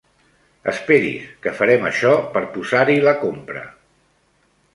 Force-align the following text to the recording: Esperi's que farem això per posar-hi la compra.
Esperi's 0.71 1.27
que 1.43 1.53
farem 1.59 1.85
això 1.89 2.15
per 2.39 2.43
posar-hi 2.57 2.97
la 3.09 3.15
compra. 3.27 3.63